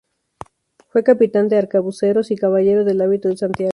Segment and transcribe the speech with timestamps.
[0.89, 3.69] Fue capitán de arcabuceros y caballero del hábito de Santiago.